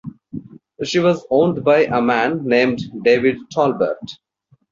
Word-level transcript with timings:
She 0.83 0.97
was 0.97 1.27
owned 1.29 1.63
by 1.63 1.83
a 1.83 2.01
man 2.01 2.43
named 2.43 2.79
David 3.03 3.37
Tolbert. 3.53 4.17